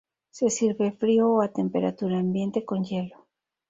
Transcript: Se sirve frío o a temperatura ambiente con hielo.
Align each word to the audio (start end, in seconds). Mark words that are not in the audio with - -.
Se 0.31 0.49
sirve 0.49 0.93
frío 0.99 1.27
o 1.31 1.41
a 1.43 1.49
temperatura 1.49 2.17
ambiente 2.17 2.65
con 2.65 2.83
hielo. 2.83 3.27